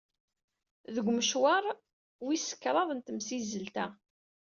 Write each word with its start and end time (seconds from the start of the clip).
Deg 0.93 1.05
umecwar 1.09 1.65
wis 2.25 2.45
kraḍ 2.61 2.89
n 2.93 2.99
temsizzelt-a. 3.05 3.85